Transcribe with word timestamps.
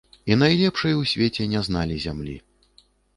І 0.35 0.35
найлепшай 0.43 0.95
у 0.99 1.03
свеце 1.11 1.47
не 1.51 1.61
зналі 1.67 1.99
зямлі. 2.07 2.33